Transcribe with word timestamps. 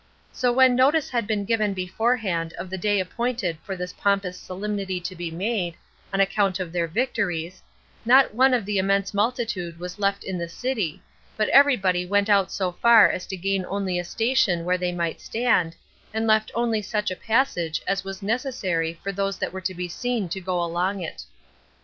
So 0.33 0.51
when 0.51 0.75
notice 0.75 1.09
had 1.11 1.27
been 1.27 1.45
given 1.45 1.75
beforehand 1.75 2.53
of 2.53 2.71
the 2.71 2.77
day 2.79 2.99
appointed 2.99 3.59
for 3.59 3.75
this 3.75 3.93
pompous 3.93 4.35
solemnity 4.35 4.99
to 4.99 5.15
be 5.15 5.29
made, 5.29 5.75
on 6.11 6.19
account 6.19 6.59
of 6.59 6.71
their 6.71 6.87
victories, 6.87 7.61
not 8.03 8.33
one 8.33 8.55
of 8.55 8.65
the 8.65 8.79
immense 8.79 9.13
multitude 9.13 9.77
was 9.79 9.99
left 9.99 10.23
in 10.23 10.39
the 10.39 10.49
city, 10.49 11.03
but 11.37 11.49
every 11.49 11.75
body 11.75 12.03
went 12.07 12.31
out 12.31 12.51
so 12.51 12.71
far 12.71 13.11
as 13.11 13.27
to 13.27 13.37
gain 13.37 13.63
only 13.67 13.99
a 13.99 14.03
station 14.03 14.65
where 14.65 14.79
they 14.79 14.91
might 14.91 15.21
stand, 15.21 15.75
and 16.15 16.25
left 16.25 16.49
only 16.55 16.81
such 16.81 17.11
a 17.11 17.15
passage 17.15 17.79
as 17.87 18.03
was 18.03 18.23
necessary 18.23 18.99
for 19.03 19.11
those 19.11 19.37
that 19.37 19.53
were 19.53 19.61
to 19.61 19.75
be 19.75 19.87
seen 19.87 20.27
to 20.29 20.41
go 20.41 20.63
along 20.63 21.01
it. 21.03 21.25